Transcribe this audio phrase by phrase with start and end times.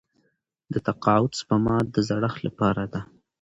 [0.73, 3.01] د تقاعد سپما د زړښت لپاره ده.